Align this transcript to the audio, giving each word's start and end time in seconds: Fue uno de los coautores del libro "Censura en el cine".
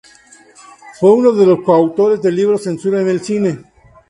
Fue 0.99 1.11
uno 1.13 1.31
de 1.31 1.45
los 1.45 1.61
coautores 1.61 2.23
del 2.23 2.35
libro 2.35 2.57
"Censura 2.57 3.01
en 3.01 3.07
el 3.07 3.21
cine". 3.21 3.63